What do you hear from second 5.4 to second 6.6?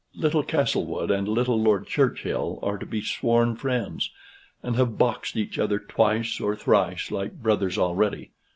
other twice or